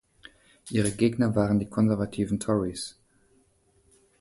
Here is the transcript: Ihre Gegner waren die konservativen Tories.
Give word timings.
Ihre 0.71 0.89
Gegner 0.93 1.35
waren 1.35 1.59
die 1.59 1.69
konservativen 1.69 2.39
Tories. 2.39 2.95